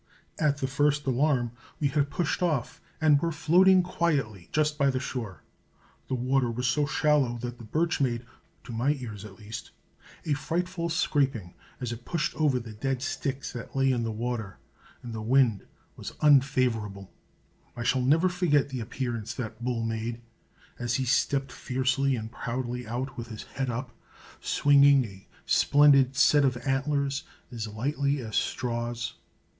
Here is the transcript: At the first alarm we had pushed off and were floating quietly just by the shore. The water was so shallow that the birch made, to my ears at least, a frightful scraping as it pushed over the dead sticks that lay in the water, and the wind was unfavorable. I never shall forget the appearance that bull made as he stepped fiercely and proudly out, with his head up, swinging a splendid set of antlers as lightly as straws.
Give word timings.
At 0.39 0.57
the 0.57 0.67
first 0.67 1.05
alarm 1.05 1.51
we 1.79 1.89
had 1.89 2.09
pushed 2.09 2.41
off 2.41 2.81
and 2.99 3.21
were 3.21 3.31
floating 3.31 3.83
quietly 3.83 4.49
just 4.51 4.75
by 4.79 4.89
the 4.89 4.99
shore. 4.99 5.43
The 6.07 6.15
water 6.15 6.49
was 6.49 6.65
so 6.65 6.87
shallow 6.87 7.37
that 7.41 7.59
the 7.59 7.63
birch 7.63 8.01
made, 8.01 8.25
to 8.63 8.73
my 8.73 8.93
ears 8.93 9.23
at 9.25 9.37
least, 9.37 9.69
a 10.25 10.33
frightful 10.33 10.89
scraping 10.89 11.53
as 11.79 11.91
it 11.91 12.03
pushed 12.03 12.33
over 12.35 12.59
the 12.59 12.71
dead 12.73 13.03
sticks 13.03 13.53
that 13.53 13.75
lay 13.75 13.91
in 13.91 14.01
the 14.01 14.11
water, 14.11 14.57
and 15.03 15.13
the 15.13 15.21
wind 15.21 15.67
was 15.95 16.13
unfavorable. 16.21 17.13
I 17.77 17.81
never 17.99 18.27
shall 18.27 18.37
forget 18.39 18.69
the 18.69 18.79
appearance 18.79 19.35
that 19.35 19.63
bull 19.63 19.83
made 19.83 20.19
as 20.79 20.95
he 20.95 21.05
stepped 21.05 21.51
fiercely 21.51 22.15
and 22.15 22.31
proudly 22.31 22.87
out, 22.87 23.17
with 23.19 23.27
his 23.27 23.43
head 23.43 23.69
up, 23.69 23.95
swinging 24.39 25.05
a 25.05 25.27
splendid 25.45 26.15
set 26.15 26.43
of 26.43 26.57
antlers 26.65 27.23
as 27.51 27.67
lightly 27.67 28.19
as 28.19 28.35
straws. 28.35 29.13